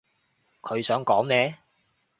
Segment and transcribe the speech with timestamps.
[0.63, 1.59] 佢想講咩？